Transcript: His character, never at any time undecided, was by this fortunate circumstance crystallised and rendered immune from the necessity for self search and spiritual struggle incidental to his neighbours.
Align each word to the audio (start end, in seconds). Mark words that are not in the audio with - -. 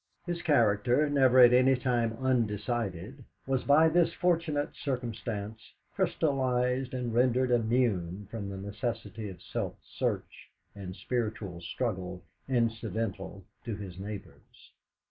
His 0.25 0.41
character, 0.41 1.07
never 1.11 1.37
at 1.37 1.53
any 1.53 1.75
time 1.75 2.17
undecided, 2.19 3.23
was 3.45 3.63
by 3.63 3.87
this 3.87 4.11
fortunate 4.11 4.75
circumstance 4.75 5.75
crystallised 5.93 6.95
and 6.95 7.13
rendered 7.13 7.51
immune 7.51 8.27
from 8.31 8.49
the 8.49 8.57
necessity 8.57 9.31
for 9.31 9.39
self 9.39 9.75
search 9.83 10.49
and 10.73 10.95
spiritual 10.95 11.61
struggle 11.61 12.23
incidental 12.49 13.45
to 13.63 13.75
his 13.75 13.99
neighbours. 13.99 14.71